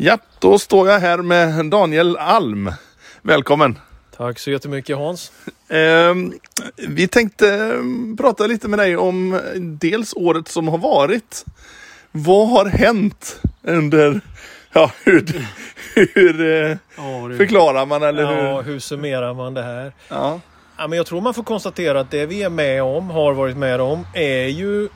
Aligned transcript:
Ja, 0.00 0.18
då 0.38 0.58
står 0.58 0.88
jag 0.88 1.00
här 1.00 1.18
med 1.18 1.66
Daniel 1.66 2.16
Alm. 2.16 2.72
Välkommen! 3.22 3.78
Tack 4.16 4.38
så 4.38 4.50
jättemycket 4.50 4.96
Hans. 4.96 5.32
Eh, 5.68 6.14
vi 6.88 7.08
tänkte 7.08 7.54
ehm, 7.54 8.16
prata 8.16 8.46
lite 8.46 8.68
med 8.68 8.78
dig 8.78 8.96
om 8.96 9.40
dels 9.80 10.14
året 10.16 10.48
som 10.48 10.68
har 10.68 10.78
varit. 10.78 11.44
Vad 12.12 12.48
har 12.48 12.66
hänt 12.66 13.40
under, 13.62 14.20
ja 14.72 14.90
hur, 15.04 15.46
hur 16.14 16.40
eh, 16.40 16.76
Ja, 16.96 17.36
förklarar 17.36 17.86
man 17.86 18.02
eller 18.02 18.22
ja, 18.22 18.60
hur? 18.60 18.72
hur 18.72 18.78
summerar 18.78 19.34
man 19.34 19.54
det 19.54 19.62
här? 19.62 19.92
Ja. 20.08 20.40
Ja, 20.78 20.88
men 20.88 20.96
jag 20.96 21.06
tror 21.06 21.20
man 21.20 21.34
får 21.34 21.42
konstatera 21.42 22.00
att 22.00 22.10
det 22.10 22.26
vi 22.26 22.42
är 22.42 22.50
med 22.50 22.82
om, 22.82 23.10
har 23.10 23.32
varit 23.32 23.56
med 23.56 23.80
om, 23.80 24.06
är 24.14 24.46
ju 24.46 24.88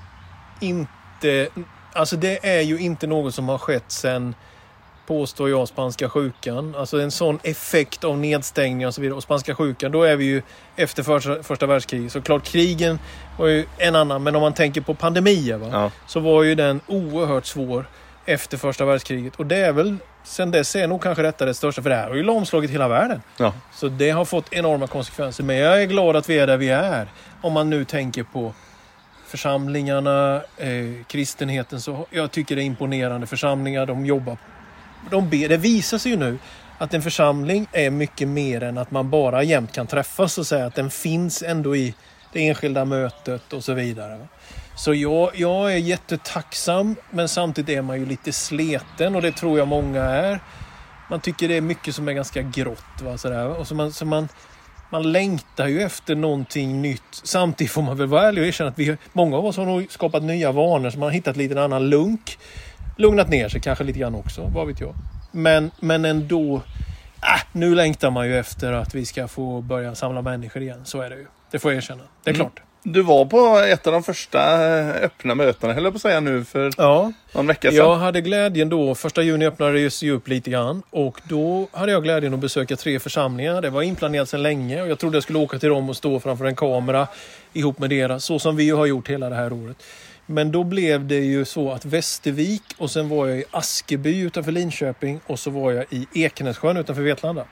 inte... 0.61 1.49
Alltså 1.93 2.17
det 2.17 2.47
är 2.47 2.61
ju 2.61 2.79
inte 2.79 3.07
något 3.07 3.35
som 3.35 3.49
har 3.49 3.59
skett 3.59 3.85
sen 3.93 4.35
påstår 5.07 5.51
jag, 5.51 5.69
spanska 5.69 6.09
sjukan. 6.09 6.75
Alltså 6.79 7.01
en 7.01 7.11
sån 7.11 7.39
effekt 7.43 8.05
av 8.05 8.19
nedstängning 8.19 8.87
och 8.87 8.95
så 8.95 9.01
vidare. 9.01 9.17
Och 9.17 9.23
spanska 9.23 9.55
sjukan, 9.55 9.93
då 9.93 10.03
är 10.03 10.17
vi 10.17 10.25
ju 10.25 10.43
efter 10.77 11.03
första, 11.03 11.43
första 11.43 11.67
världskriget. 11.67 12.13
Så 12.13 12.21
klart, 12.21 12.45
krigen 12.45 12.99
var 13.39 13.47
ju 13.47 13.67
en 13.79 13.97
annan. 13.97 14.23
Men 14.23 14.37
om 14.37 14.43
man 14.43 14.55
tänker 14.55 14.81
på 14.81 14.95
pandemier, 14.95 15.57
va? 15.57 15.69
Ja. 15.73 15.91
så 16.07 16.21
var 16.21 16.43
ju 16.43 16.55
den 16.55 16.81
oerhört 16.87 17.47
svår 17.47 17.87
efter 18.25 18.57
första 18.59 18.85
världskriget. 18.85 19.37
Och 19.37 19.47
det 19.47 19.57
är 19.57 19.73
väl, 19.73 19.97
sen 20.25 20.51
dess 20.51 20.77
är 20.77 20.87
nog 20.89 21.03
kanske 21.03 21.23
detta 21.23 21.45
det 21.45 21.55
största. 21.55 21.83
För 21.83 21.91
det 21.91 21.97
här 21.97 22.09
har 22.09 22.15
ju 22.15 22.23
lamslagit 22.23 22.71
hela 22.71 22.89
världen. 22.89 23.23
Ja. 23.37 23.53
Så 23.75 23.89
det 23.89 24.11
har 24.11 24.25
fått 24.25 24.53
enorma 24.53 24.87
konsekvenser. 24.87 25.45
Men 25.45 25.57
jag 25.57 25.83
är 25.83 25.87
glad 25.87 26.17
att 26.17 26.29
vi 26.29 26.39
är 26.39 26.47
där 26.47 26.57
vi 26.57 26.69
är. 26.69 27.09
Om 27.41 27.53
man 27.53 27.71
nu 27.71 27.85
tänker 27.85 28.23
på 28.23 28.55
församlingarna, 29.27 30.43
eh, 30.57 31.05
kristenheten. 31.07 31.81
Så 31.81 32.07
jag 32.11 32.31
tycker 32.31 32.57
det 32.57 32.63
är 32.63 32.65
imponerande. 32.65 33.27
Församlingar, 33.27 33.87
de 33.87 34.07
jobbar. 34.07 34.37
De 35.11 35.29
ber. 35.29 35.49
Det 35.49 35.57
visar 35.57 35.99
sig 35.99 36.13
ju 36.13 36.19
nu 36.19 36.39
att 36.79 36.95
en 36.95 37.03
församling 37.03 37.67
är 37.73 37.91
mycket 37.91 38.29
mer 38.29 38.63
än 38.63 38.79
att 38.79 38.91
man 38.91 39.11
bara 39.11 39.43
jämt 39.43 39.73
kan 39.73 39.87
träffas 39.87 40.39
och 40.39 40.47
säga 40.47 40.67
att 40.67 40.75
den 40.75 40.91
finns 40.91 41.43
ändå 41.43 41.77
i 41.77 41.95
det 42.33 42.49
enskilda 42.49 42.85
mötet 42.85 43.53
och 43.53 43.65
så 43.65 43.75
vidare. 43.75 44.19
Så 44.77 44.95
jag, 44.95 45.31
jag 45.35 45.73
är 45.73 45.77
jättetacksam 45.77 46.97
men 47.11 47.29
samtidigt 47.29 47.79
är 47.79 47.83
man 47.83 48.01
ju 48.01 48.07
lite 48.07 48.33
sleten 48.33 49.17
och 49.17 49.23
det 49.23 49.33
tror 49.33 49.59
jag 49.59 49.69
många 49.69 50.03
är. 50.03 50.41
Man 51.11 51.21
tycker 51.21 51.49
det 51.49 51.57
är 51.57 51.61
mycket 51.61 51.95
som 51.95 52.09
är 52.09 52.13
ganska 52.13 52.43
grått. 52.43 53.03
Va, 53.03 53.19
sådär. 53.19 53.49
Och 53.49 53.69
så 53.69 53.75
man, 53.75 53.93
så 53.93 54.05
man, 54.05 54.29
man 54.91 55.13
längtar 55.13 55.67
ju 55.67 55.83
efter 55.83 56.15
någonting 56.15 56.83
nytt. 56.83 57.03
Samtidigt 57.11 57.73
får 57.73 57.83
man 57.83 57.97
väl 57.97 58.07
vara 58.07 58.29
ärlig 58.29 58.43
och 58.43 58.49
erkänna 58.49 58.71
att 58.71 58.79
vi, 58.79 58.97
många 59.13 59.37
av 59.37 59.47
oss 59.47 59.57
har 59.57 59.67
nog 59.67 59.87
skapat 59.91 60.23
nya 60.23 60.53
vanor 60.53 60.91
så 60.91 60.99
man 60.99 61.07
har 61.07 61.13
hittat 61.13 61.37
lite 61.37 61.63
annan 61.63 61.91
lunk. 61.91 62.39
Lugnat 62.97 63.29
ner 63.29 63.49
sig 63.49 63.61
kanske 63.61 63.85
lite 63.85 63.99
grann 63.99 64.15
också, 64.15 64.51
vad 64.55 64.67
vet 64.67 64.81
jag. 64.81 64.95
Men, 65.33 65.71
men 65.81 66.05
ändå, 66.05 66.55
äh, 67.23 67.43
nu 67.53 67.75
längtar 67.75 68.11
man 68.11 68.27
ju 68.29 68.39
efter 68.39 68.73
att 68.73 68.95
vi 68.95 69.07
ska 69.07 69.29
få 69.29 69.61
börja 69.61 69.95
samla 69.95 70.23
människor 70.23 70.63
igen. 70.63 70.81
Så 70.85 71.01
är 71.01 71.11
det 71.11 71.17
ju. 71.17 71.27
Det 71.51 71.59
får 71.59 71.71
jag 71.73 71.77
erkänna. 71.77 72.03
Det 72.25 72.31
är 72.31 72.35
Mm. 72.35 72.47
klart. 72.47 72.63
Du 72.85 73.03
var 73.03 73.25
på 73.25 73.59
ett 73.59 73.87
av 73.87 73.93
de 73.93 74.03
första 74.03 74.69
eh, 74.79 74.89
öppna 75.05 75.35
mötena, 75.35 75.73
höll 75.73 75.85
jag 75.85 75.93
på 75.93 75.97
att 75.97 76.03
säga 76.03 76.21
nu, 76.21 76.45
för 76.45 76.71
Ja, 76.77 77.13
någon 77.33 77.47
vecka 77.47 77.69
sedan. 77.69 77.77
jag 77.77 77.95
hade 77.97 78.21
glädjen 78.21 78.69
då, 78.69 78.95
första 78.95 79.23
juni 79.23 79.47
öppnade 79.47 79.73
det 79.83 79.91
sig 79.91 80.11
upp 80.11 80.29
lite 80.29 80.51
grann 80.51 80.83
och 80.91 81.21
då 81.25 81.69
hade 81.73 81.93
jag 81.93 82.03
glädjen 82.03 82.35
att 82.35 82.41
besöka 82.41 82.77
tre 82.77 82.99
församlingar. 83.01 83.63
Det 83.63 83.71
var 83.71 83.83
inplanerat 83.83 84.29
sedan 84.29 84.43
länge 84.43 84.83
och 84.83 84.89
jag 84.89 84.99
trodde 84.99 85.17
jag 85.17 85.23
skulle 85.23 85.39
åka 85.39 85.59
till 85.59 85.69
dem 85.69 85.89
och 85.89 85.97
stå 85.97 86.21
framför 86.21 86.45
en 86.45 86.57
kamera 86.57 87.07
ihop 87.53 87.79
med 87.79 87.91
deras, 87.91 88.25
så 88.25 88.39
som 88.39 88.57
vi 88.57 88.65
ju 88.65 88.75
har 88.75 88.87
gjort 88.87 89.09
hela 89.11 89.29
det 89.29 89.37
här 89.37 89.53
året. 89.53 89.77
Men 90.33 90.53
då 90.53 90.65
blev 90.65 91.07
det 91.07 91.19
ju 91.19 91.45
så 91.45 91.73
att 91.73 91.85
Västervik 91.85 92.63
och 92.79 92.91
sen 92.91 93.09
var 93.09 93.27
jag 93.27 93.39
i 93.39 93.45
Askeby 93.51 94.21
utanför 94.21 94.53
Linköping 94.53 95.21
och 95.27 95.39
så 95.39 95.51
var 95.51 95.73
jag 95.73 95.85
i 95.91 96.07
Ekenässjön 96.15 96.77
utanför 96.77 97.03
Vetlanda. 97.03 97.45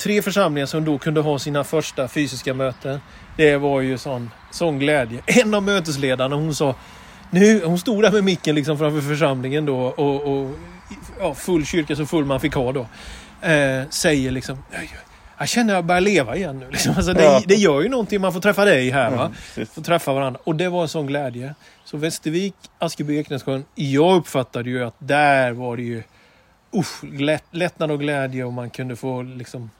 Tre 0.00 0.22
församlingar 0.22 0.66
som 0.66 0.84
då 0.84 0.98
kunde 0.98 1.20
ha 1.20 1.38
sina 1.38 1.64
första 1.64 2.08
fysiska 2.08 2.54
möten. 2.54 3.00
Det 3.36 3.56
var 3.56 3.80
ju 3.80 3.98
sån, 3.98 4.30
sån 4.50 4.78
glädje. 4.78 5.22
En 5.26 5.54
av 5.54 5.62
mötesledarna 5.62 6.36
hon 6.36 6.54
sa 6.54 6.74
nu, 7.30 7.64
hon 7.64 7.78
stod 7.78 8.02
där 8.02 8.12
med 8.12 8.24
micken 8.24 8.54
liksom 8.54 8.78
framför 8.78 9.00
församlingen 9.00 9.66
då 9.66 9.76
och, 9.76 10.22
och 10.22 10.50
ja, 11.20 11.34
full 11.34 11.66
kyrka 11.66 11.96
så 11.96 12.06
full 12.06 12.24
man 12.24 12.40
fick 12.40 12.54
ha 12.54 12.72
då. 12.72 12.86
Eh, 13.48 13.88
säger 13.90 14.30
liksom 14.30 14.58
jag 15.42 15.48
känner 15.48 15.74
att 15.74 15.76
jag 15.78 15.84
börjar 15.84 16.00
leva 16.00 16.36
igen 16.36 16.58
nu. 16.58 16.70
Liksom. 16.70 16.94
Alltså, 16.96 17.12
det, 17.12 17.22
Ja. 17.24 17.42
det 17.46 17.54
gör 17.54 17.82
ju 17.82 17.88
någonting. 17.88 18.20
Man 18.20 18.32
får 18.32 18.40
träffa 18.40 18.64
dig 18.64 18.90
här. 18.90 19.10
Va? 19.10 19.32
Mm. 19.56 19.66
Får 19.66 19.82
träffa 19.82 20.12
varandra. 20.12 20.40
Och 20.44 20.56
det 20.56 20.68
var 20.68 20.82
en 20.82 20.88
sån 20.88 21.06
glädje. 21.06 21.54
Så 21.84 21.96
Västervik, 21.96 22.54
Askeby, 22.78 23.18
Ekenässjön. 23.18 23.64
Jag 23.74 24.16
uppfattade 24.16 24.70
ju 24.70 24.84
att 24.84 24.94
där 24.98 25.52
var 25.52 25.76
det 25.76 25.82
ju 25.82 26.02
usch, 26.74 27.04
lätt, 27.04 27.44
lättnad 27.50 27.90
och 27.90 28.00
glädje 28.00 28.44
och 28.44 28.52
man 28.52 28.70
kunde 28.70 28.96
få 28.96 29.22
liksom 29.22 29.70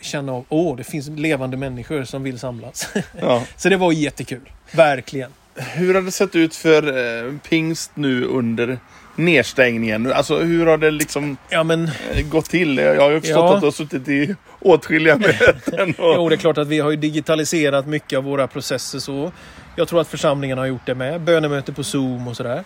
känna 0.00 0.32
av 0.32 0.44
åh, 0.48 0.76
det 0.76 0.84
finns 0.84 1.08
levande 1.08 1.56
människor 1.56 2.04
som 2.04 2.22
vill 2.22 2.38
samlas. 2.38 2.88
Ja. 3.20 3.42
Så 3.56 3.68
det 3.68 3.76
var 3.76 3.92
jättekul. 3.92 4.50
Verkligen. 4.72 5.30
Hur 5.54 5.94
har 5.94 6.02
det 6.02 6.12
sett 6.12 6.34
ut 6.34 6.54
för 6.56 6.82
eh, 7.26 7.32
pingst 7.48 7.90
nu 7.94 8.24
under 8.24 8.78
nedstängningen? 9.16 10.12
Alltså 10.12 10.38
hur 10.38 10.66
har 10.66 10.78
det 10.78 10.90
liksom 10.90 11.36
Ja, 11.48 11.62
men 11.62 11.90
eh, 12.14 12.26
gått 12.28 12.44
till? 12.44 12.76
Jag 12.78 13.00
har 13.02 13.10
ju 13.10 13.20
förstått 13.20 13.36
Ja. 13.38 13.54
att 13.54 13.60
du 13.60 13.66
har 13.66 13.72
suttit 13.72 14.08
i 14.08 14.34
åtskilliga 14.60 15.16
möten. 15.16 15.94
Och... 15.98 16.14
Jo, 16.16 16.28
det 16.28 16.34
är 16.34 16.36
klart 16.36 16.58
att 16.58 16.68
vi 16.68 16.80
har 16.80 16.92
digitaliserat 16.92 17.86
mycket 17.86 18.16
av 18.16 18.24
våra 18.24 18.46
processer 18.46 18.98
så. 18.98 19.32
Jag 19.76 19.88
tror 19.88 20.00
att 20.00 20.08
församlingarna 20.08 20.60
har 20.62 20.66
gjort 20.66 20.86
det 20.86 20.94
med. 20.94 21.20
Bönemöte 21.20 21.72
på 21.72 21.84
Zoom 21.84 22.28
och 22.28 22.36
sådär. 22.36 22.64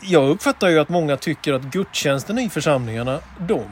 Jag 0.00 0.28
uppfattar 0.30 0.68
ju 0.68 0.78
att 0.78 0.88
många 0.88 1.16
tycker 1.16 1.52
att 1.52 1.62
gudstjänsterna 1.62 2.42
i 2.42 2.48
församlingarna, 2.48 3.18
de, 3.38 3.62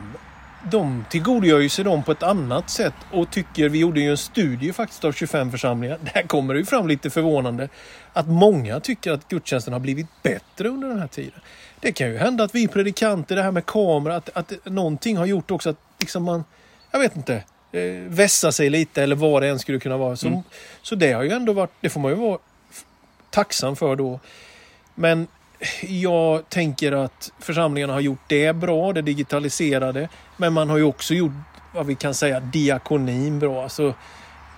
de 0.70 1.04
tillgodogör 1.10 1.58
ju 1.58 1.68
sig 1.68 1.84
dem 1.84 2.02
på 2.02 2.12
ett 2.12 2.22
annat 2.22 2.70
sätt 2.70 2.94
och 3.10 3.30
tycker, 3.30 3.68
vi 3.68 3.78
gjorde 3.78 4.00
ju 4.00 4.10
en 4.10 4.16
studie 4.16 4.72
faktiskt 4.72 5.04
av 5.04 5.12
25 5.12 5.50
församlingar, 5.50 5.98
där 6.14 6.22
kommer 6.22 6.54
det 6.54 6.60
ju 6.60 6.66
fram 6.66 6.88
lite 6.88 7.10
förvånande 7.10 7.68
att 8.12 8.28
många 8.28 8.80
tycker 8.80 9.12
att 9.12 9.28
gudstjänsten 9.28 9.72
har 9.72 9.80
blivit 9.80 10.06
bättre 10.22 10.68
under 10.68 10.88
den 10.88 10.98
här 10.98 11.06
tiden. 11.08 11.40
Det 11.80 11.92
kan 11.92 12.08
ju 12.08 12.18
hända 12.18 12.44
att 12.44 12.54
vi 12.54 12.68
predikanter, 12.68 13.36
det 13.36 13.42
här 13.42 13.50
med 13.50 13.66
kamera, 13.66 14.16
att, 14.16 14.30
att 14.34 14.52
någonting 14.64 15.16
har 15.16 15.26
gjort 15.26 15.50
också 15.50 15.70
att 15.70 15.76
liksom 16.00 16.22
man, 16.22 16.44
jag 16.90 16.98
vet 17.00 17.16
inte, 17.16 17.34
eh, 17.72 17.82
vässa 18.08 18.52
sig 18.52 18.70
lite 18.70 19.02
eller 19.02 19.16
vad 19.16 19.42
det 19.42 19.48
än 19.48 19.58
skulle 19.58 19.78
kunna 19.78 19.96
vara. 19.96 20.16
Så, 20.16 20.26
Mm. 20.28 20.40
så 20.82 20.94
det 20.94 21.12
har 21.12 21.22
ju 21.22 21.30
ändå 21.30 21.52
varit, 21.52 21.70
det 21.80 21.88
får 21.88 22.00
man 22.00 22.10
ju 22.10 22.16
vara 22.16 22.38
tacksam 23.30 23.76
för 23.76 23.96
då. 23.96 24.20
Men 24.94 25.26
jag 25.82 26.48
tänker 26.48 26.92
att 26.92 27.32
församlingarna 27.38 27.92
har 27.92 28.00
gjort 28.00 28.22
det 28.26 28.56
bra, 28.56 28.92
det 28.92 29.02
digitaliserade. 29.02 30.08
Men 30.36 30.52
man 30.52 30.70
har 30.70 30.76
ju 30.76 30.84
också 30.84 31.14
gjort 31.14 31.32
vad 31.74 31.86
vi 31.86 31.94
kan 31.94 32.14
säga 32.14 32.40
diakonin 32.40 33.38
bra. 33.38 33.62
Alltså 33.62 33.94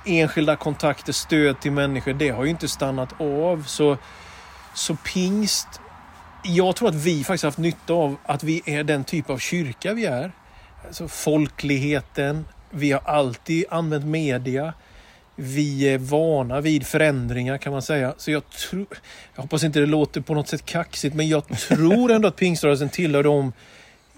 enskilda 0.06 0.56
kontakter, 0.56 1.12
stöd 1.12 1.60
till 1.60 1.72
människor, 1.72 2.12
det 2.12 2.28
har 2.28 2.44
ju 2.44 2.50
inte 2.50 2.69
stannat 2.69 3.20
av. 3.20 3.64
Så, 3.66 3.97
så 4.75 4.97
pingst, 4.97 5.69
jag 6.43 6.76
tror 6.76 6.88
att 6.88 6.94
vi 6.94 7.25
faktiskt 7.25 7.44
haft 7.44 7.59
nytta 7.59 7.93
av 7.93 8.16
att 8.25 8.43
vi 8.44 8.62
är 8.64 8.84
den 8.84 9.04
typ 9.04 9.31
av 9.31 9.38
kyrka 9.38 9.93
vi 9.93 10.04
är. 10.04 10.32
Alltså 10.87 11.09
folkligheten, 11.09 12.44
vi 12.70 12.93
har 12.93 13.00
alltid 13.04 13.64
använt 13.70 14.04
media. 14.04 14.75
Vi 15.37 15.89
är 15.89 15.99
vana 15.99 16.61
vid 16.61 16.87
förändringar 16.87 17.59
kan 17.59 17.72
man 17.72 17.83
säga. 17.83 18.15
Så 18.17 18.31
jag 18.31 18.50
tror, 18.50 18.87
jag 19.34 19.43
hoppas 19.43 19.65
inte 19.65 19.81
det 19.81 19.87
låter 19.87 20.21
på 20.21 20.34
något 20.34 20.49
sätt 20.49 20.65
kaxigt, 20.65 21.15
men 21.15 21.28
jag 21.28 21.49
tror 21.49 22.11
ändå 22.12 22.28
att 22.28 22.37
pingströrelsen 22.37 22.89
tillhör 22.89 23.22
de 23.22 23.53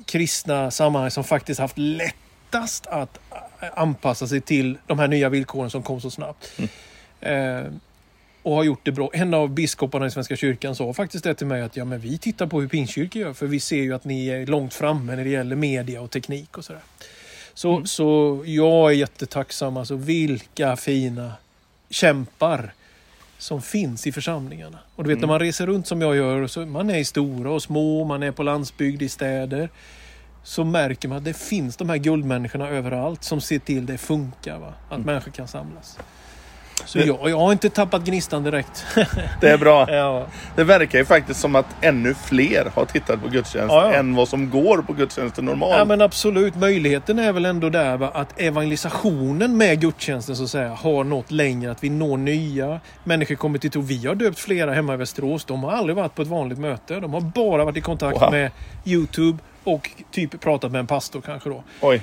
kristna 0.04 0.70
sammanhang 0.70 1.10
som 1.10 1.24
faktiskt 1.24 1.60
haft 1.60 1.78
lättast 1.78 2.86
att 2.86 3.18
anpassa 3.74 4.26
sig 4.26 4.40
till 4.40 4.78
de 4.86 4.98
här 4.98 5.08
nya 5.08 5.28
villkoren 5.28 5.70
som 5.70 5.82
kom 5.82 6.00
så 6.00 6.10
snabbt. 6.10 6.58
Eh, 7.20 7.62
och 8.42 8.54
har 8.54 8.64
gjort 8.64 8.80
det 8.82 8.92
bra. 8.92 9.10
En 9.12 9.34
av 9.34 9.50
biskoparna 9.50 10.06
i 10.06 10.10
Svenska 10.10 10.36
kyrkan 10.36 10.74
sa 10.74 10.92
faktiskt 10.92 11.24
det 11.24 11.34
till 11.34 11.46
mig 11.46 11.62
att 11.62 11.76
ja, 11.76 11.84
men 11.84 12.00
vi 12.00 12.18
tittar 12.18 12.46
på 12.46 12.60
hur 12.60 12.68
pingstkyrkor 12.68 13.22
gör 13.22 13.32
för 13.32 13.46
vi 13.46 13.60
ser 13.60 13.82
ju 13.82 13.94
att 13.94 14.04
ni 14.04 14.28
är 14.28 14.46
långt 14.46 14.74
framme 14.74 15.16
när 15.16 15.24
det 15.24 15.30
gäller 15.30 15.56
media 15.56 16.00
och 16.00 16.10
teknik 16.10 16.58
och 16.58 16.64
sådär. 16.64 16.82
Så, 17.56 17.84
så 17.84 18.42
jag 18.46 18.90
är 18.90 18.94
jättetacksam. 18.94 19.76
Alltså 19.76 19.96
vilka 19.96 20.76
fina 20.76 21.32
kämpar 21.90 22.72
som 23.38 23.62
finns 23.62 24.06
i 24.06 24.12
församlingarna. 24.12 24.78
Och 24.96 25.04
du 25.04 25.10
vet 25.10 25.20
när 25.20 25.28
man 25.28 25.40
reser 25.40 25.66
runt 25.66 25.86
som 25.86 26.00
jag 26.00 26.16
gör, 26.16 26.46
så 26.46 26.66
man 26.66 26.90
är 26.90 26.98
i 26.98 27.04
stora 27.04 27.50
och 27.50 27.62
små, 27.62 28.04
man 28.04 28.22
är 28.22 28.32
på 28.32 28.42
landsbygd 28.42 29.02
i 29.02 29.08
städer. 29.08 29.68
Så 30.42 30.64
märker 30.64 31.08
man 31.08 31.18
att 31.18 31.24
det 31.24 31.36
finns 31.36 31.76
de 31.76 31.88
här 31.88 31.96
guldmänniskorna 31.96 32.68
överallt 32.68 33.24
som 33.24 33.40
ser 33.40 33.58
till 33.58 33.86
det 33.86 33.98
funkar. 33.98 34.58
Va? 34.58 34.72
Att 34.90 35.04
människor 35.04 35.30
kan 35.30 35.48
samlas. 35.48 35.98
Så 36.84 36.98
Det- 36.98 37.04
jag, 37.04 37.30
jag 37.30 37.38
har 37.38 37.52
inte 37.52 37.70
tappat 37.70 38.02
gnistan 38.04 38.42
direkt. 38.44 38.84
Det 39.40 39.48
är 39.50 39.58
bra. 39.58 39.90
ja. 39.94 40.26
Det 40.56 40.64
verkar 40.64 40.98
ju 40.98 41.04
faktiskt 41.04 41.40
som 41.40 41.56
att 41.56 41.66
ännu 41.80 42.14
fler 42.14 42.70
har 42.74 42.84
tittat 42.84 43.22
på 43.22 43.28
gudstjänst 43.28 43.72
Ja, 43.74 43.86
ja. 43.92 43.92
än 43.92 44.14
vad 44.14 44.28
som 44.28 44.50
går 44.50 44.82
på 44.82 44.92
gudstjänsten 44.92 45.44
normalt. 45.44 45.74
ja 45.78 45.84
men 45.84 46.00
absolut, 46.00 46.56
möjligheten 46.56 47.18
är 47.18 47.32
väl 47.32 47.44
ändå 47.46 47.68
där 47.70 47.96
va? 47.96 48.10
att 48.14 48.40
evangelisationen 48.40 49.56
med 49.56 49.80
gudstjänsten 49.80 50.36
så 50.36 50.44
att 50.44 50.50
säga 50.50 50.68
har 50.74 51.04
nått 51.04 51.30
längre. 51.30 51.70
Att 51.70 51.84
vi 51.84 51.90
når 51.90 52.16
nya 52.16 52.80
människor 53.04 53.34
kommer 53.34 53.58
till 53.58 53.70
tro. 53.70 53.82
Vi 53.82 54.06
har 54.06 54.14
döpt 54.14 54.38
flera 54.38 54.74
hemma 54.74 54.94
i 54.94 54.96
Västerås. 54.96 55.44
De 55.44 55.64
har 55.64 55.72
aldrig 55.72 55.96
varit 55.96 56.14
på 56.14 56.22
ett 56.22 56.28
vanligt 56.28 56.58
möte. 56.58 57.00
De 57.00 57.14
har 57.14 57.20
bara 57.20 57.64
varit 57.64 57.76
i 57.76 57.80
kontakt 57.80 58.20
Wow. 58.22 58.30
med 58.30 58.50
Youtube 58.84 59.38
Och 59.64 59.90
typ 60.10 60.40
pratat 60.40 60.72
med 60.72 60.78
en 60.78 60.86
pastor 60.86 61.20
kanske 61.20 61.48
då. 61.48 61.64
Oj. 61.80 62.02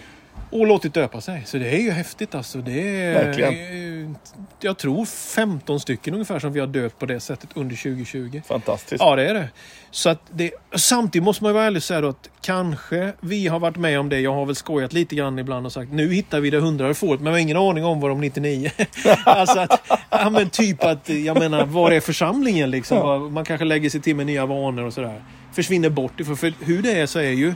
Och 0.53 0.67
låtit 0.67 0.93
döpa 0.93 1.21
sig. 1.21 1.43
Så 1.45 1.57
det 1.57 1.69
är 1.69 1.79
ju 1.79 1.91
häftigt 1.91 2.35
alltså. 2.35 2.57
Det 2.57 3.01
är, 3.01 3.25
Verkligen. 3.25 4.17
Jag 4.59 4.77
tror 4.77 5.05
15 5.05 5.79
stycken 5.79 6.13
ungefär 6.13 6.39
som 6.39 6.53
vi 6.53 6.59
har 6.59 6.67
döpt 6.67 6.99
på 6.99 7.05
det 7.05 7.19
sättet 7.19 7.49
under 7.53 7.75
2020. 7.75 8.41
Fantastiskt. 8.47 9.03
Ja, 9.03 9.15
det 9.15 9.29
är 9.29 9.33
det. 9.33 9.49
Så 9.91 10.09
att 10.09 10.21
det, 10.31 10.51
samtidigt 10.75 11.23
måste 11.23 11.43
man 11.43 11.49
ju 11.49 11.53
vara 11.53 11.65
ärlig 11.65 11.77
och 11.77 11.83
säga 11.83 12.09
att 12.09 12.29
kanske 12.41 13.13
vi 13.19 13.47
har 13.47 13.59
varit 13.59 13.77
med 13.77 13.99
om 13.99 14.09
det. 14.09 14.19
Jag 14.19 14.33
har 14.33 14.45
väl 14.45 14.55
skojat 14.55 14.93
lite 14.93 15.15
grann 15.15 15.39
ibland 15.39 15.65
och 15.65 15.73
sagt 15.73 15.91
nu 15.91 16.13
hittar 16.13 16.39
vi 16.39 16.49
det 16.49 16.59
hundrade 16.59 16.93
fåret 16.93 17.21
men 17.21 17.25
jag 17.25 17.33
har 17.33 17.39
ingen 17.39 17.57
aning 17.57 17.85
om 17.85 17.99
vad 17.99 18.11
de 18.11 18.21
99 18.21 18.71
Alltså 19.25 19.59
att, 19.59 19.91
ja 20.09 20.29
men 20.29 20.49
typ 20.49 20.83
att, 20.83 21.09
jag 21.09 21.39
menar, 21.39 21.65
var 21.65 21.91
är 21.91 21.99
församlingen 21.99 22.71
liksom? 22.71 22.97
Ja. 22.97 23.19
Man 23.19 23.45
kanske 23.45 23.65
lägger 23.65 23.89
sig 23.89 24.01
till 24.01 24.15
med 24.15 24.25
nya 24.25 24.45
vanor 24.45 24.83
och 24.83 24.93
sådär. 24.93 25.23
Försvinner 25.53 25.89
bort 25.89 26.19
ifrån, 26.19 26.37
för 26.37 26.53
hur 26.59 26.81
det 26.81 26.91
är 26.91 27.05
så 27.05 27.19
är 27.19 27.31
ju 27.31 27.53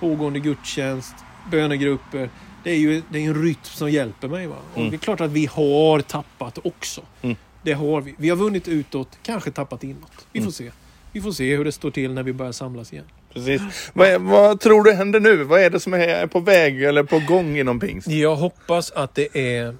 pågående 0.00 0.40
gudstjänst, 0.40 1.14
bönegrupper. 1.50 2.30
Det 2.64 2.70
är 2.70 2.76
ju 2.76 3.02
det 3.10 3.18
är 3.18 3.22
en 3.22 3.42
rytm 3.42 3.58
som 3.62 3.90
hjälper 3.90 4.28
mig. 4.28 4.46
Va? 4.46 4.56
Och 4.72 4.78
Mm. 4.78 4.90
det 4.90 4.96
är 4.96 4.98
klart 4.98 5.20
att 5.20 5.30
vi 5.30 5.46
har 5.46 6.00
tappat 6.00 6.58
också. 6.64 7.02
Mm. 7.22 7.36
Det 7.62 7.72
har 7.72 8.00
vi. 8.00 8.14
Vi 8.18 8.28
har 8.28 8.36
vunnit 8.36 8.68
utåt, 8.68 9.08
kanske 9.22 9.50
tappat 9.50 9.84
inåt. 9.84 10.26
Vi 10.32 10.40
får 10.40 10.44
Mm. 10.44 10.52
se. 10.52 10.70
Vi 11.12 11.20
får 11.20 11.32
se 11.32 11.56
hur 11.56 11.64
det 11.64 11.72
står 11.72 11.90
till 11.90 12.12
när 12.12 12.22
vi 12.22 12.32
börjar 12.32 12.52
samlas 12.52 12.92
igen. 12.92 13.04
Precis. 13.32 13.90
Vad, 13.92 14.20
vad 14.20 14.60
tror 14.60 14.84
du 14.84 14.92
händer 14.92 15.20
nu? 15.20 15.44
Vad 15.44 15.60
är 15.60 15.70
det 15.70 15.80
som 15.80 15.94
är 15.94 16.26
på 16.26 16.40
väg 16.40 16.82
eller 16.82 17.02
på 17.02 17.18
gång 17.18 17.58
inom 17.58 17.80
pingst? 17.80 18.08
Jag 18.08 18.36
hoppas 18.36 18.90
att 18.90 19.14
det 19.14 19.36
är 19.56 19.76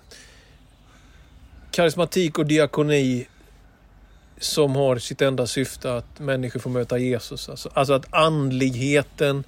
karismatik 1.70 2.38
och 2.38 2.46
diakoni 2.46 3.26
som 4.38 4.76
har 4.76 4.98
sitt 4.98 5.22
enda 5.22 5.46
syfte 5.46 5.96
att 5.96 6.20
människor 6.20 6.60
får 6.60 6.70
möta 6.70 6.98
Jesus. 6.98 7.48
Alltså, 7.48 7.70
alltså 7.74 7.92
att 7.92 8.14
andligheten, 8.14 9.44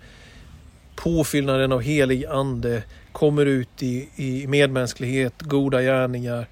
påfyllnaden 0.96 1.72
av 1.72 1.80
helig 1.80 2.26
ande 2.26 2.82
kommer 3.12 3.46
ut 3.46 3.82
i, 3.82 4.08
i 4.16 4.46
medmänsklighet, 4.46 5.42
goda 5.42 5.82
gärningar 5.82 6.46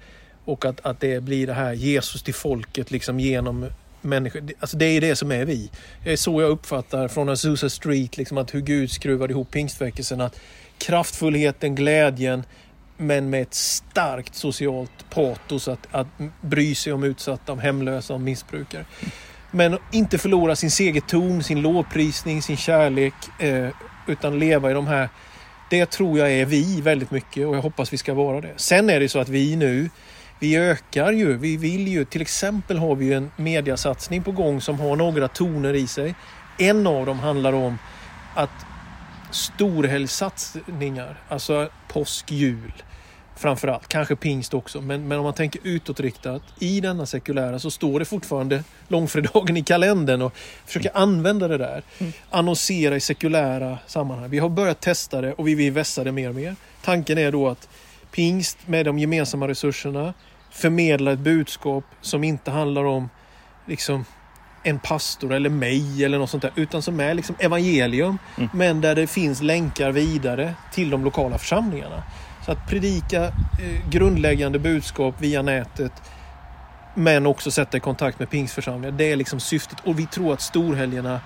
och 0.45 0.65
att, 0.65 0.85
att 0.85 0.99
det 0.99 1.23
blir 1.23 1.47
det 1.47 1.53
här 1.53 1.73
Jesus 1.73 2.23
till 2.23 2.33
folket 2.33 2.91
liksom 2.91 3.19
genom 3.19 3.65
människor. 4.01 4.43
Alltså 4.59 4.77
det 4.77 4.85
är 4.85 5.01
det 5.01 5.15
som 5.15 5.31
är 5.31 5.45
vi. 5.45 5.69
Det 6.03 6.11
är 6.11 6.17
så 6.17 6.41
jag 6.41 6.49
uppfattar 6.49 7.07
från 7.07 7.29
Azusa 7.29 7.69
Street, 7.69 8.17
liksom 8.17 8.37
att 8.37 8.53
hur 8.53 8.61
Gud 8.61 8.91
skruvade 8.91 9.33
ihop 9.33 9.51
pingstväckelsen. 9.51 10.21
Att 10.21 10.39
kraftfullheten, 10.77 11.75
glädjen, 11.75 12.43
men 12.97 13.29
med 13.29 13.41
ett 13.41 13.53
starkt 13.53 14.35
socialt 14.35 15.09
patos 15.09 15.67
att, 15.67 15.87
att 15.91 16.07
bry 16.41 16.75
sig 16.75 16.93
om 16.93 17.03
utsatta, 17.03 17.51
om 17.51 17.59
hemlösa, 17.59 18.13
om 18.13 18.23
missbrukare. 18.23 18.85
Men 19.51 19.77
inte 19.91 20.17
förlora 20.17 20.55
sin 20.55 20.71
segerton, 20.71 21.43
sin 21.43 21.61
lovprisning, 21.61 22.41
sin 22.41 22.57
kärlek, 22.57 23.13
eh, 23.39 23.69
utan 24.07 24.39
leva 24.39 24.71
i 24.71 24.73
de 24.73 24.87
här 24.87 25.09
det 25.69 25.85
tror 25.85 26.19
jag 26.19 26.31
är 26.31 26.45
vi 26.45 26.81
väldigt 26.81 27.11
mycket 27.11 27.47
och 27.47 27.55
jag 27.55 27.61
hoppas 27.61 27.93
vi 27.93 27.97
ska 27.97 28.13
vara 28.13 28.41
det. 28.41 28.53
Sen 28.55 28.89
är 28.89 28.99
det 28.99 29.09
så 29.09 29.19
att 29.19 29.29
vi 29.29 29.55
nu, 29.55 29.89
vi 30.39 30.57
ökar 30.57 31.11
ju. 31.11 31.37
Vi 31.37 31.57
vill 31.57 31.87
ju, 31.87 32.05
till 32.05 32.21
exempel 32.21 32.77
har 32.77 32.95
vi 32.95 33.05
ju 33.05 33.13
en 33.13 33.31
mediasatsning 33.35 34.23
på 34.23 34.31
gång 34.31 34.61
som 34.61 34.79
har 34.79 34.95
några 34.95 35.27
toner 35.27 35.73
i 35.73 35.87
sig. 35.87 36.15
En 36.57 36.87
av 36.87 37.05
dem 37.05 37.19
handlar 37.19 37.53
om 37.53 37.77
att 38.35 38.65
storhelgssatsningar, 39.31 41.19
alltså 41.29 41.69
påsk, 41.87 42.31
jul 42.31 42.73
framförallt, 43.37 43.87
kanske 43.87 44.15
pingst 44.15 44.53
också, 44.53 44.81
men, 44.81 45.07
men 45.07 45.17
om 45.17 45.23
man 45.23 45.33
tänker 45.33 45.61
utåtriktat 45.63 46.41
i 46.59 46.81
denna 46.81 47.05
sekulära 47.05 47.59
så 47.59 47.71
står 47.71 47.99
det 47.99 48.05
fortfarande 48.05 48.63
långfredagen 48.87 49.57
i 49.57 49.63
kalendern 49.63 50.21
och 50.21 50.33
försöker 50.65 50.91
använda 50.93 51.47
det 51.47 51.57
där. 51.57 51.83
Annonsera 52.29 52.95
i 52.95 52.99
sekulära 52.99 53.77
sammanhang. 53.87 54.29
Vi 54.29 54.39
har 54.39 54.49
börjat 54.49 54.81
testa 54.81 55.21
det 55.21 55.33
och 55.33 55.47
vi 55.47 55.55
vill 55.55 55.71
vässa 55.71 56.03
det 56.03 56.11
mer 56.11 56.29
och 56.29 56.35
mer. 56.35 56.55
Tanken 56.81 57.17
är 57.17 57.31
då 57.31 57.47
att 57.47 57.69
pingst 58.11 58.57
med 58.65 58.85
de 58.85 58.99
gemensamma 58.99 59.47
resurserna 59.47 60.13
förmedlar 60.51 61.11
ett 61.11 61.19
budskap 61.19 61.83
som 62.01 62.23
inte 62.23 62.51
handlar 62.51 62.83
om 62.83 63.09
liksom 63.65 64.05
en 64.63 64.79
pastor 64.79 65.33
eller 65.33 65.49
mig 65.49 66.05
eller 66.05 66.17
något 66.17 66.29
sånt 66.29 66.43
där. 66.43 66.51
Utan 66.55 66.81
som 66.81 66.99
är 66.99 67.13
liksom 67.13 67.35
evangelium. 67.39 68.17
Mm. 68.37 68.49
Men 68.53 68.81
där 68.81 68.95
det 68.95 69.07
finns 69.07 69.41
länkar 69.41 69.91
vidare 69.91 70.53
till 70.73 70.89
de 70.89 71.03
lokala 71.03 71.37
församlingarna. 71.37 72.03
Så 72.45 72.51
att 72.51 72.67
predika 72.67 73.23
eh, 73.23 73.89
grundläggande 73.89 74.59
budskap 74.59 75.15
via 75.19 75.41
nätet. 75.41 75.91
Men 76.95 77.25
också 77.25 77.51
sätta 77.51 77.77
i 77.77 77.79
kontakt 77.79 78.19
med 78.19 78.29
pingstförsamlingar. 78.29 78.97
Det 78.97 79.11
är 79.11 79.15
liksom 79.15 79.39
syftet. 79.39 79.77
Och 79.83 79.99
vi 79.99 80.05
tror 80.05 80.33
att 80.33 80.41
storhelgerna, 80.41 81.21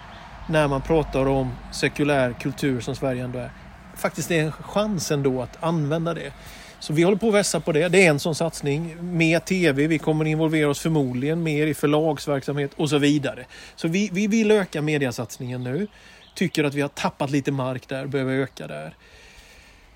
när 0.50 0.68
man 0.68 0.82
pratar 0.82 1.26
om 1.26 1.52
sekulär 1.72 2.34
kultur 2.34 2.82
som 2.82 2.96
Sverige 2.96 3.24
ändå 3.24 3.40
är, 3.40 3.52
faktiskt 3.96 4.32
är 4.32 4.44
en 4.44 4.52
chans 4.52 5.12
ändå 5.12 5.42
att 5.42 5.64
använda 5.64 6.14
det. 6.14 6.34
Så 6.80 6.94
vi 6.94 7.04
håller 7.04 7.18
på 7.18 7.28
att 7.28 7.34
vässa 7.34 7.60
på 7.60 7.72
det. 7.72 7.88
Det 7.88 8.06
är 8.06 8.10
en 8.10 8.20
sån 8.20 8.36
satsning. 8.36 8.96
Mer 9.18 9.40
TV, 9.40 9.88
vi 9.88 10.00
kommer 10.00 10.26
involvera 10.26 10.70
oss 10.70 10.80
förmodligen 10.80 11.44
mer 11.44 11.68
i 11.68 11.74
förlagsverksamhet 11.74 12.72
och 12.78 12.90
så 12.90 12.98
vidare. 12.98 13.46
Så 13.76 13.88
vi, 13.88 14.10
vi 14.14 14.28
vill 14.28 14.52
öka 14.52 14.82
mediasatsningen 14.82 15.64
nu. 15.64 15.88
Tycker 16.34 16.64
att 16.64 16.74
vi 16.74 16.82
har 16.82 16.90
tappat 16.90 17.30
lite 17.30 17.52
mark 17.52 17.88
där, 17.88 18.08
behöver 18.08 18.34
öka 18.34 18.68
där. 18.68 18.96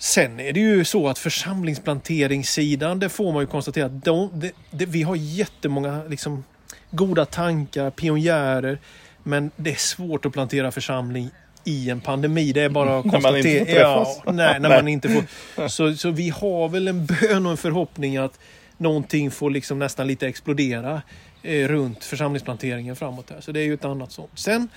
Sen 0.04 0.40
är 0.40 0.54
det 0.54 0.60
ju 0.60 0.86
så 0.86 1.08
att 1.08 1.20
församlingsplanteringssidan, 1.20 3.00
det 3.00 3.10
får 3.10 3.34
man 3.34 3.42
ju 3.42 3.48
konstatera 3.48 3.86
att 3.86 4.06
de, 4.06 4.30
det, 4.34 4.52
det, 4.72 4.86
vi 4.86 5.04
har 5.04 5.16
jättemånga 5.16 6.04
liksom, 6.04 6.44
goda 6.92 7.26
tankar, 7.26 7.90
pionjärer, 7.90 8.80
men 9.24 9.52
det 9.56 9.72
är 9.72 9.76
svårt 9.76 10.26
att 10.26 10.34
plantera 10.34 10.72
församling 10.72 11.30
i 11.64 11.90
en 11.90 12.02
pandemi. 12.02 12.52
Det 12.52 12.62
är 12.62 12.70
bara 12.70 13.00
att 13.00 13.06
När 13.06 13.12
konstatera. 13.12 13.66
träffas. 13.66 14.22
Ja, 14.26 14.32
nej, 14.32 14.60
när 14.60 14.70
man 14.70 14.88
inte 14.88 15.10
får. 15.10 15.68
Så, 15.68 15.96
så 15.96 16.12
vi 16.12 16.30
har 16.30 16.70
väl 16.70 16.88
en 16.88 17.06
bön 17.06 17.46
och 17.46 17.52
en 17.52 17.58
förhoppning 17.58 18.18
att 18.18 18.40
någonting 18.78 19.32
får 19.32 19.50
liksom 19.50 19.80
nästan 19.80 20.08
lite 20.08 20.28
explodera 20.28 21.02
eh, 21.44 21.68
runt 21.68 22.04
församlingsplanteringen 22.04 22.96
framåt 22.96 23.30
här. 23.30 23.42
Så 23.42 23.52
det 23.52 23.60
är 23.60 23.66
ju 23.66 23.74
ett 23.74 23.86
annat 23.86 24.12
sånt. 24.12 24.32
Sen 24.36 24.70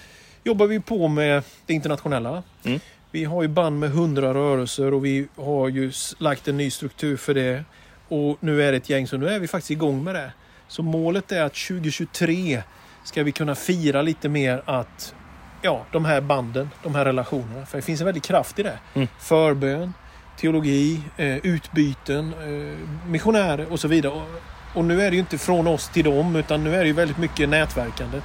jobbar 0.45 0.67
vi 0.67 0.81
på 0.81 1.09
med 1.09 1.43
det 1.67 1.75
internationella. 1.75 2.43
Mm. 2.65 2.81
Vi 3.17 3.25
har 3.25 3.43
ju 3.43 3.49
band 3.49 3.79
med 3.79 3.91
hundra 3.91 4.35
rörelser 4.35 4.95
och 4.95 5.05
vi 5.05 5.29
har 5.37 5.69
ju 5.69 5.93
lagt 6.19 6.49
en 6.49 6.57
ny 6.57 6.71
struktur 6.71 7.17
för 7.17 7.35
det. 7.35 7.65
Och 8.09 8.37
nu 8.41 8.63
är 8.63 8.73
det 8.73 8.77
ett 8.77 8.91
gäng, 8.91 9.07
så 9.07 9.17
nu 9.17 9.29
är 9.29 9.41
vi 9.41 9.49
faktiskt 9.49 9.71
igång 9.71 10.05
med 10.05 10.15
det. 10.15 10.33
Så 10.69 10.83
målet 10.83 11.33
är 11.33 11.43
att 11.43 11.55
2023 11.55 12.63
ska 13.05 13.23
vi 13.23 13.33
kunna 13.33 13.55
fira 13.55 14.03
lite 14.03 14.29
mer 14.29 14.63
att 14.65 15.15
ja, 15.63 15.87
de 15.93 16.05
här 16.05 16.21
banden, 16.21 16.71
de 16.83 16.95
här 16.95 17.05
relationerna. 17.05 17.67
För 17.67 17.79
det 17.79 17.83
finns 17.83 18.01
en 18.01 18.05
väldig 18.05 18.23
kraft 18.23 18.59
i 18.59 18.63
det. 18.63 18.79
Mm. 18.95 19.09
Förbön, 19.21 19.93
teologi, 20.41 21.01
eh, 21.17 21.37
utbyten, 21.37 22.33
eh, 22.33 23.09
missionärer 23.09 23.73
och 23.73 23.81
så 23.81 23.89
vidare. 23.89 24.13
Och, 24.13 24.29
och 24.75 24.85
nu 24.85 25.03
är 25.03 25.11
det 25.11 25.17
ju 25.17 25.21
inte 25.21 25.39
från 25.39 25.67
oss 25.67 25.89
till 25.89 26.05
dem 26.05 26.37
utan 26.37 26.65
nu 26.65 26.75
är 26.75 26.81
det 26.81 26.87
ju 26.87 26.93
väldigt 26.93 27.19
mycket 27.19 27.49
nätverkande. 27.49 28.21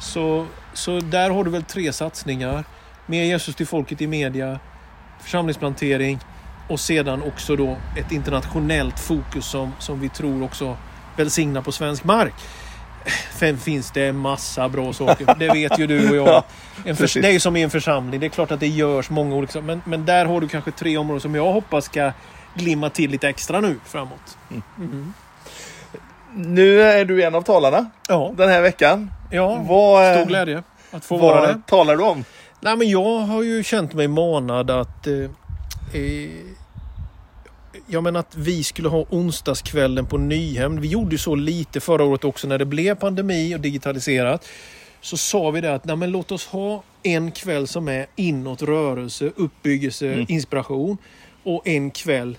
Så, 0.00 0.46
så 0.72 1.00
där 1.00 1.30
har 1.30 1.44
du 1.44 1.50
väl 1.50 1.62
tre 1.62 1.92
satsningar. 1.92 2.64
Med 3.10 3.26
Jesus 3.26 3.54
till 3.54 3.66
folket 3.66 4.00
i 4.00 4.06
media, 4.06 4.58
församlingsplantering 5.22 6.18
och 6.68 6.80
sedan 6.80 7.22
också 7.22 7.56
då 7.56 7.76
ett 7.96 8.12
internationellt 8.12 9.00
fokus 9.00 9.46
som, 9.46 9.72
som 9.78 10.00
vi 10.00 10.08
tror 10.08 10.42
också 10.44 10.76
välsignar 11.16 11.60
på 11.62 11.72
svensk 11.72 12.04
mark. 12.04 12.34
Sen 13.32 13.58
finns 13.58 13.90
det 13.90 14.06
en 14.06 14.16
massa 14.16 14.68
bra 14.68 14.92
saker. 14.92 15.34
Det 15.38 15.48
vet 15.48 15.78
ju 15.78 15.86
du 15.86 16.10
och 16.10 16.16
jag. 16.16 16.28
Ja, 16.28 16.44
En 16.84 16.96
för, 16.96 17.20
det 17.22 17.28
är 17.28 17.32
ju 17.32 17.40
som 17.40 17.56
i 17.56 17.62
en 17.62 17.70
församling. 17.70 18.20
Det 18.20 18.26
är 18.26 18.30
klart 18.30 18.50
att 18.50 18.60
det 18.60 18.66
görs 18.68 19.10
många 19.10 19.34
olika. 19.36 19.60
Men, 19.60 19.82
men 19.84 20.06
där 20.06 20.24
har 20.26 20.40
du 20.40 20.48
kanske 20.48 20.70
tre 20.70 20.96
områden 20.96 21.20
som 21.20 21.34
jag 21.34 21.52
hoppas 21.52 21.84
ska 21.84 22.12
glimma 22.54 22.90
till 22.90 23.10
lite 23.10 23.28
extra 23.28 23.60
nu 23.60 23.76
framåt. 23.84 24.38
Mm. 24.78 25.14
Nu 26.34 26.82
är 26.82 27.04
du 27.04 27.22
en 27.22 27.34
av 27.34 27.42
talarna 27.42 27.90
Ja, 28.08 28.32
den 28.36 28.48
här 28.48 28.62
veckan. 28.62 29.10
ja 29.30 29.54
Vad, 29.68 30.14
stor 30.14 30.26
glädje 30.26 30.62
att 30.90 31.04
få 31.04 31.16
vara 31.16 31.46
det. 31.46 31.60
talar 31.66 31.96
du 31.96 32.02
om? 32.02 32.24
Nej, 32.60 32.76
men 32.76 32.90
jag 32.90 33.18
har 33.18 33.42
ju 33.42 33.62
känt 33.62 33.94
mig 33.94 34.08
manad 34.08 34.70
att... 34.70 35.06
Eh, 35.06 35.14
eh, 35.92 36.30
jag 37.86 38.02
menar 38.02 38.20
att 38.20 38.36
vi 38.36 38.64
skulle 38.64 38.88
ha 38.88 39.04
onsdagskvällen 39.10 40.06
på 40.06 40.18
Nyhem. 40.18 40.80
Vi 40.80 40.88
gjorde 40.88 41.10
ju 41.10 41.18
så 41.18 41.34
lite 41.34 41.80
förra 41.80 42.04
året 42.04 42.24
också 42.24 42.48
när 42.48 42.58
det 42.58 42.64
blev 42.64 42.94
pandemi 42.94 43.54
och 43.54 43.60
digitaliserat. 43.60 44.48
Så 45.00 45.16
sa 45.16 45.50
vi 45.50 45.60
det 45.60 45.74
att 45.74 45.84
nej, 45.84 45.96
men 45.96 46.10
låt 46.10 46.32
oss 46.32 46.46
ha 46.46 46.82
en 47.02 47.30
kväll 47.30 47.66
som 47.66 47.88
är 47.88 48.06
inåt 48.16 48.62
rörelse, 48.62 49.30
uppbyggelse, 49.36 50.12
Mm. 50.12 50.26
inspiration. 50.28 50.98
Och 51.44 51.68
en 51.68 51.90
kväll 51.90 52.36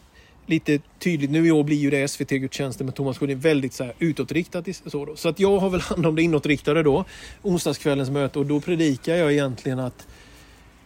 lite 0.51 0.79
tydligt. 0.99 1.31
Nu 1.31 1.47
i 1.47 1.51
år 1.51 1.63
blir 1.63 1.77
ju 1.77 1.89
det 1.89 2.07
SVT-gudstjänsten 2.07 2.85
med 2.85 2.95
Thomas 2.95 3.17
Sjödin 3.17 3.39
väldigt 3.39 3.73
så 3.73 3.83
här 3.83 3.93
utåtriktat. 3.99 4.67
Så, 4.85 5.05
då. 5.05 5.15
så 5.15 5.29
att 5.29 5.39
jag 5.39 5.59
har 5.59 5.69
väl 5.69 5.81
hand 5.89 6.05
om 6.05 6.15
det 6.15 6.21
inåtriktade 6.21 6.83
då. 6.83 7.05
Onsdagskvällens 7.41 8.09
möte 8.09 8.39
och 8.39 8.45
då 8.45 8.59
predikar 8.59 9.15
jag 9.15 9.31
egentligen 9.31 9.79
att 9.79 10.07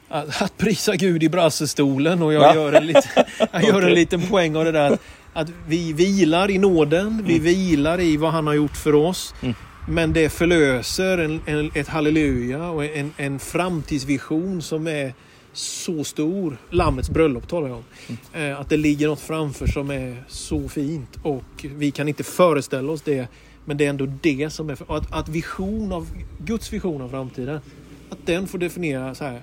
att, 0.07 0.41
att 0.41 0.57
prisa 0.57 0.95
Gud 0.95 1.23
i 1.23 1.29
brassestolen 1.29 2.21
och 2.21 2.33
jag 2.33 2.39
Va? 2.39 2.55
gör 2.55 2.73
en, 2.73 2.87
lite, 2.87 3.25
jag 3.51 3.63
gör 3.63 3.81
en 3.81 3.93
liten 3.93 4.21
poäng 4.21 4.55
av 4.55 4.65
det 4.65 4.71
där. 4.71 4.91
Att, 4.91 5.01
att 5.33 5.49
vi 5.67 5.93
vilar 5.93 6.51
i 6.51 6.57
nåden, 6.57 7.23
vi 7.27 7.39
vilar 7.39 8.01
i 8.01 8.17
vad 8.17 8.31
han 8.31 8.47
har 8.47 8.53
gjort 8.53 8.77
för 8.77 8.95
oss. 8.95 9.33
Mm. 9.41 9.55
Men 9.87 10.13
det 10.13 10.29
förlöser 10.29 11.17
en, 11.17 11.41
en, 11.45 11.71
ett 11.75 11.87
halleluja 11.87 12.69
och 12.69 12.85
en, 12.85 13.13
en 13.17 13.39
framtidsvision 13.39 14.61
som 14.61 14.87
är 14.87 15.13
så 15.57 16.03
stor. 16.03 16.57
Lammets 16.69 17.09
bröllop 17.09 17.47
talar 17.47 17.67
jag 17.67 17.77
om. 17.77 17.83
Eh, 18.33 18.59
att 18.59 18.69
det 18.69 18.77
ligger 18.77 19.07
något 19.07 19.19
framför 19.19 19.67
som 19.67 19.91
är 19.91 20.23
så 20.27 20.69
fint 20.69 21.15
och 21.23 21.65
vi 21.75 21.91
kan 21.91 22.07
inte 22.07 22.23
föreställa 22.23 22.91
oss 22.91 23.01
det. 23.01 23.27
Men 23.65 23.77
det 23.77 23.85
är 23.85 23.89
ändå 23.89 24.05
det 24.05 24.49
som 24.49 24.69
är... 24.69 24.77
Att, 24.97 25.13
att 25.13 25.29
vision 25.29 25.91
av, 25.91 26.07
Guds 26.39 26.73
vision 26.73 27.01
av 27.01 27.09
framtiden, 27.09 27.59
att 28.09 28.25
den 28.25 28.47
får 28.47 28.57
definiera 28.57 29.15
så 29.15 29.23
här. 29.23 29.41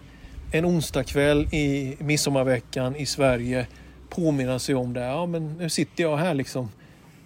En 0.53 0.65
onsdagkväll 0.65 1.55
i 1.55 1.97
midsommarveckan 1.99 2.97
i 2.97 3.07
Sverige 3.07 3.67
påminna 4.09 4.59
sig 4.59 4.75
om 4.75 4.93
det. 4.93 5.01
Ja, 5.01 5.27
men 5.27 5.53
nu 5.53 5.71
sitter 5.71 6.03
jag 6.03 6.17
här 6.17 6.35
liksom. 6.35 6.69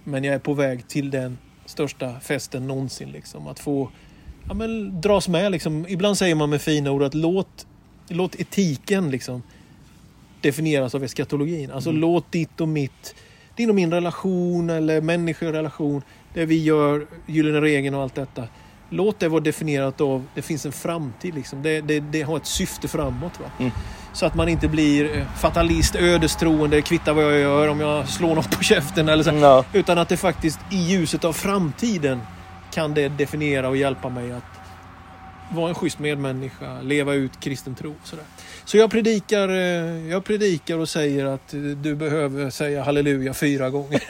Men 0.05 0.25
jag 0.25 0.35
är 0.35 0.39
på 0.39 0.55
väg 0.55 0.89
till 0.89 1.11
den 1.11 1.39
största 1.67 2.21
festen 2.21 2.67
någonsin. 2.67 3.11
Liksom. 3.11 3.47
Att 3.47 3.59
få 3.59 3.91
ja, 4.49 4.55
men, 4.55 5.01
dras 5.01 5.29
med. 5.29 5.53
Liksom. 5.53 5.87
Ibland 5.89 6.19
säger 6.19 6.35
man 6.35 6.51
med 6.51 6.63
fina 6.63 6.91
ord 6.91 7.03
att 7.03 7.15
låt, 7.15 7.67
låt 8.09 8.41
etiken 8.41 9.11
liksom, 9.11 9.43
definieras 10.41 10.95
av 10.95 11.05
eskatologin. 11.05 11.71
Alltså 11.71 11.93
låt 11.93 12.33
ditt 12.33 12.61
och 12.61 12.69
mitt, 12.69 13.15
din 13.57 13.69
och 13.69 13.75
min 13.75 13.93
relation 13.93 14.71
eller 14.71 15.01
människorelation, 15.01 16.03
det 16.35 16.47
vi 16.47 16.63
gör, 16.63 17.07
gyllene 17.27 17.61
regeln 17.61 17.95
och 17.95 18.03
allt 18.03 18.15
detta. 18.15 18.45
Låt 18.91 19.21
det 19.21 19.29
vara 19.29 19.41
definierat 19.41 20.01
av, 20.01 20.25
det 20.35 20.43
finns 20.43 20.67
en 20.67 20.73
framtid 20.73 21.35
liksom. 21.35 21.63
Det, 21.63 21.81
det, 21.81 22.01
det 22.01 22.23
har 22.23 22.37
ett 22.37 22.47
syfte 22.47 22.89
framåt. 22.89 23.41
Va? 23.41 23.51
Mm. 23.59 23.73
Så 24.13 24.27
att 24.27 24.35
man 24.35 24.49
inte 24.49 24.69
blir 24.69 25.17
eh, 25.17 25.27
fatalist, 25.37 25.97
ödestroende, 25.97 26.83
kvittar 26.83 27.13
vad 27.13 27.25
jag 27.25 27.39
gör 27.39 27.69
om 27.69 27.81
jag 27.81 28.09
slår 28.09 28.35
någon 28.35 28.45
på 28.45 28.63
käften 28.63 29.09
eller 29.09 29.25
så. 29.25 29.31
Ja. 29.31 29.65
Utan 29.73 29.99
att 29.99 30.09
det 30.09 30.17
faktiskt 30.17 30.59
i 30.71 30.77
ljuset 30.77 31.25
av 31.25 31.33
framtiden 31.33 32.21
kan 32.73 32.95
det 32.95 33.09
definiera 33.09 33.69
och 33.69 33.77
hjälpa 33.77 34.09
mig 34.09 34.33
att 34.33 34.56
vara 35.53 35.69
en 35.69 35.75
schysst 35.75 35.99
medmänniska, 35.99 36.81
leva 36.83 37.15
ut 37.15 37.41
kristen 37.41 37.75
tro. 37.75 37.95
Sådär. 38.05 38.25
Så 38.65 38.77
jag 38.77 38.91
predikar, 38.91 39.49
eh, 39.49 40.09
jag 40.11 40.25
predikar 40.25 40.79
och 40.79 40.89
säger 40.89 41.25
att 41.25 41.55
eh, 41.55 41.61
du 41.61 41.95
behöver 41.95 42.51
säga 42.51 42.83
halleluja 42.83 43.35
fyra 43.35 43.71
gånger. 43.71 44.03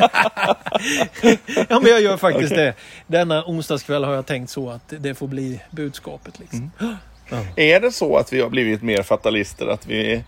ja, 1.69 1.81
men 1.81 1.91
jag 1.91 2.01
gör 2.01 2.17
faktiskt 2.17 2.55
det. 2.55 2.75
Denna 3.07 3.45
onsdagskväll 3.45 4.05
har 4.05 4.15
jag 4.15 4.27
tänkt 4.27 4.51
så 4.51 4.71
att 4.71 4.93
det 4.99 5.15
får 5.15 5.29
bli 5.29 5.61
budskapet. 5.71 6.39
Liksom. 6.39 6.71
Är 7.57 7.81
det 7.81 7.93
så 7.93 8.17
att 8.17 8.33
vi 8.33 8.41
har 8.41 8.49
blivit 8.49 8.83
mer 8.83 9.03
fatalister? 9.03 9.67
Att 9.67 9.87
vi, 9.87 10.23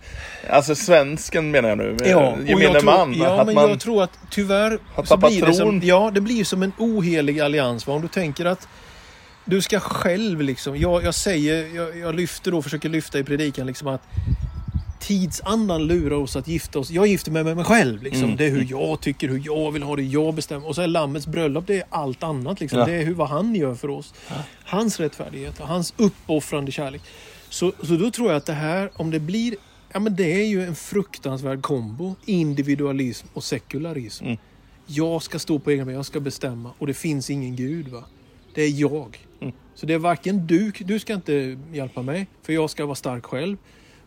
alltså 0.49 0.75
svensken 0.75 1.51
menar 1.51 1.69
jag 1.69 1.77
nu, 1.77 1.97
Ja, 2.05 2.31
och 2.31 2.49
gemene 2.49 2.81
man. 2.81 3.13
ja 3.13 3.39
att 3.39 3.45
men 3.45 3.55
man, 3.55 3.69
jag 3.69 3.79
tror 3.79 4.03
att 4.03 4.19
tyvärr 4.29 4.79
har 4.95 5.03
så 5.03 5.17
blir 5.17 5.45
det 5.45 5.53
som, 5.53 5.81
ja, 5.83 6.11
det 6.13 6.21
blir 6.21 6.43
som 6.43 6.63
en 6.63 6.71
ohelig 6.77 7.39
allians. 7.39 7.87
Va? 7.87 7.93
Om 7.93 8.01
du 8.01 8.07
tänker 8.07 8.45
att 8.45 8.67
du 9.49 9.61
ska 9.61 9.79
själv 9.79 10.41
liksom, 10.41 10.77
jag, 10.77 11.03
jag 11.03 11.15
säger, 11.15 11.75
jag, 11.75 11.97
jag 11.97 12.15
lyfter 12.15 12.51
då, 12.51 12.61
försöker 12.61 12.89
lyfta 12.89 13.19
i 13.19 13.23
predikan 13.23 13.67
liksom 13.67 13.87
att 13.87 14.01
tidsandan 14.99 15.87
lurar 15.87 16.15
oss 16.15 16.35
att 16.35 16.47
gifta 16.47 16.79
oss. 16.79 16.91
Jag 16.91 17.07
gifter 17.07 17.31
mig 17.31 17.43
med 17.43 17.55
mig 17.55 17.65
själv. 17.65 18.03
Liksom. 18.03 18.23
Mm. 18.23 18.35
Det 18.35 18.45
är 18.45 18.49
hur 18.49 18.67
jag 18.69 19.01
tycker, 19.01 19.27
hur 19.27 19.41
jag 19.45 19.71
vill 19.71 19.83
ha 19.83 19.95
det, 19.95 20.03
jag 20.03 20.33
bestämmer. 20.33 20.67
Och 20.67 20.75
så 20.75 20.81
är 20.81 20.87
Lammets 20.87 21.27
bröllop, 21.27 21.67
det 21.67 21.77
är 21.77 21.83
allt 21.89 22.23
annat. 22.23 22.59
Liksom. 22.59 22.79
Ja. 22.79 22.85
Det 22.85 22.93
är 22.93 23.05
hur, 23.05 23.13
vad 23.13 23.29
han 23.29 23.55
gör 23.55 23.75
för 23.75 23.89
oss. 23.89 24.13
Hans 24.65 24.99
rättfärdighet 24.99 25.59
och 25.59 25.67
hans 25.67 25.93
uppoffrande 25.97 26.71
kärlek. 26.71 27.01
Så, 27.49 27.71
så 27.83 27.95
då 27.95 28.11
tror 28.11 28.29
jag 28.29 28.37
att 28.37 28.45
det 28.45 28.53
här, 28.53 28.91
om 28.95 29.11
det 29.11 29.19
blir... 29.19 29.55
Ja 29.91 29.99
men 29.99 30.15
det 30.15 30.41
är 30.41 30.45
ju 30.45 30.65
en 30.65 30.75
fruktansvärd 30.75 31.61
kombo. 31.61 32.15
Individualism 32.25 33.27
och 33.33 33.43
sekularism. 33.43 34.25
Mm. 34.25 34.37
Jag 34.85 35.23
ska 35.23 35.39
stå 35.39 35.59
på 35.59 35.71
egna 35.71 35.85
ben, 35.85 35.95
jag 35.95 36.05
ska 36.05 36.19
bestämma. 36.19 36.71
Och 36.77 36.87
det 36.87 36.93
finns 36.93 37.29
ingen 37.29 37.55
gud. 37.55 37.87
va 37.87 38.03
Det 38.53 38.61
är 38.61 38.81
jag. 38.81 39.17
Mm. 39.41 39.53
Så 39.75 39.85
det 39.85 39.93
är 39.93 39.97
varken 39.97 40.47
du, 40.47 40.71
du 40.79 40.99
ska 40.99 41.13
inte 41.13 41.57
hjälpa 41.73 42.01
mig, 42.01 42.27
för 42.43 42.53
jag 42.53 42.69
ska 42.69 42.85
vara 42.85 42.95
stark 42.95 43.25
själv. 43.25 43.57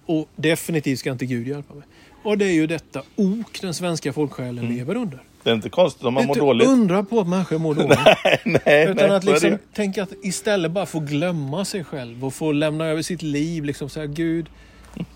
Och 0.07 0.29
definitivt 0.37 0.99
ska 0.99 1.11
inte 1.13 1.27
Gud 1.27 1.49
hjälpa 1.49 1.75
mig. 1.75 1.83
Och 2.23 2.39
det 2.39 2.45
är 2.45 2.53
ju 2.53 2.67
detta 2.67 3.03
ok 3.17 3.61
den 3.61 3.75
svenska 3.75 4.13
folksjälen 4.13 4.65
Mm. 4.65 4.77
lever 4.77 4.95
under. 4.97 5.23
Det 5.43 5.51
är 5.51 5.55
inte 5.55 5.71
konstigt 5.71 6.05
om 6.05 6.15
man 6.15 6.27
mår 6.27 6.35
dåligt. 6.35 6.69
undra 6.69 7.03
på 7.05 7.21
att 7.21 7.29
människor 7.29 7.59
mår 7.59 7.75
dåligt. 7.83 7.99
nej, 8.67 8.85
Utan 8.85 8.97
nej, 9.09 9.17
att 9.17 9.25
liksom 9.25 9.59
tänka 9.75 10.03
att 10.03 10.13
istället 10.23 10.71
bara 10.73 10.87
få 10.87 11.01
glömma 11.01 11.65
sig 11.65 11.85
själv 11.85 12.25
och 12.25 12.35
få 12.35 12.53
lämna 12.53 12.87
över 12.87 13.03
sitt 13.03 13.23
liv. 13.23 13.65
Liksom 13.65 13.89
säga 13.89 14.07
Gud, 14.07 14.47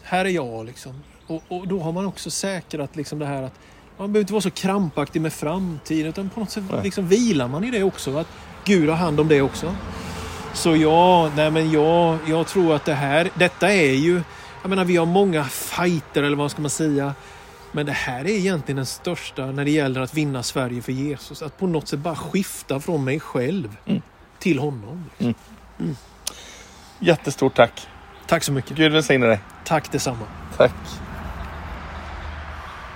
här 0.02 0.24
är 0.24 0.28
jag. 0.28 0.66
Liksom. 0.66 1.02
Och, 1.26 1.42
och 1.48 1.68
då 1.68 1.80
har 1.80 1.92
man 1.92 2.06
också 2.06 2.30
säkrat 2.30 2.96
liksom 2.96 3.18
det 3.18 3.26
här 3.26 3.42
att 3.42 3.54
man 3.98 4.12
behöver 4.12 4.20
inte 4.20 4.32
vara 4.32 4.40
så 4.40 4.50
krampaktig 4.50 5.20
med 5.22 5.32
framtiden 5.32 6.06
utan 6.08 6.28
på 6.28 6.40
något 6.40 6.50
sätt 6.50 6.64
Nej. 6.70 6.82
liksom 6.84 7.08
vilar 7.08 7.48
man 7.48 7.64
i 7.64 7.70
det 7.70 7.82
också. 7.82 8.18
Att 8.18 8.28
Gud 8.64 8.88
har 8.88 8.96
hand 8.96 9.20
om 9.20 9.28
det 9.28 9.42
också. 9.42 9.74
Så 10.54 10.76
ja, 10.76 11.30
nej 11.36 11.50
men 11.50 11.70
jag, 11.72 12.18
jag 12.26 12.46
tror 12.46 12.74
att 12.74 12.84
det 12.84 12.94
här, 12.94 13.30
detta 13.34 13.72
är 13.72 13.92
ju, 13.92 14.22
jag 14.62 14.68
menar 14.68 14.84
vi 14.84 14.96
har 14.96 15.06
många 15.06 15.44
fighter 15.44 16.22
eller 16.22 16.36
vad 16.36 16.50
ska 16.50 16.62
man 16.62 16.70
säga. 16.70 17.14
Men 17.72 17.86
det 17.86 17.92
här 17.92 18.20
är 18.24 18.28
egentligen 18.28 18.76
den 18.76 18.86
största 18.86 19.46
när 19.46 19.64
det 19.64 19.70
gäller 19.70 20.00
att 20.00 20.14
vinna 20.14 20.42
Sverige 20.42 20.82
för 20.82 20.92
Jesus. 20.92 21.42
Att 21.42 21.58
på 21.58 21.66
något 21.66 21.88
sätt 21.88 21.98
bara 22.00 22.16
skifta 22.16 22.80
från 22.80 23.04
mig 23.04 23.20
själv 23.20 23.76
Mm. 23.86 24.02
till 24.38 24.58
honom. 24.58 25.04
Jättestort 26.98 27.54
tack. 27.54 27.86
Tack 28.26 28.44
så 28.44 28.52
mycket. 28.52 28.76
Gud 28.76 28.92
välsigne 28.92 29.26
dig. 29.26 29.40
Tack 29.64 29.92
detsamma. 29.92 30.26
Tack. 30.56 30.72